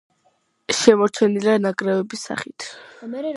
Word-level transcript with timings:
შემორჩენილია 0.77 1.55
ნანგრევის 1.67 2.27
სახით. 2.31 2.67